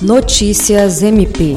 [0.00, 1.56] Notícias MP.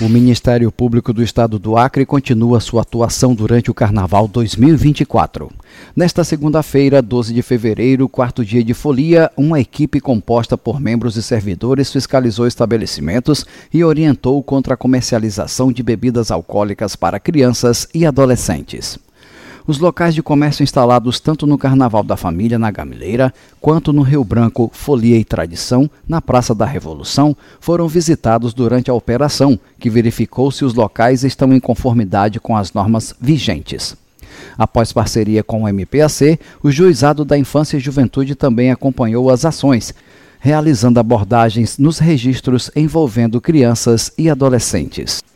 [0.00, 5.50] O Ministério Público do Estado do Acre continua sua atuação durante o Carnaval 2024.
[5.94, 11.22] Nesta segunda-feira, 12 de fevereiro, quarto dia de folia, uma equipe composta por membros e
[11.22, 18.98] servidores fiscalizou estabelecimentos e orientou contra a comercialização de bebidas alcoólicas para crianças e adolescentes.
[19.68, 24.22] Os locais de comércio instalados tanto no Carnaval da Família, na Gamileira, quanto no Rio
[24.22, 30.52] Branco, Folia e Tradição, na Praça da Revolução, foram visitados durante a operação, que verificou
[30.52, 33.96] se os locais estão em conformidade com as normas vigentes.
[34.56, 39.92] Após parceria com o MPAC, o Juizado da Infância e Juventude também acompanhou as ações,
[40.38, 45.20] realizando abordagens nos registros envolvendo crianças e adolescentes.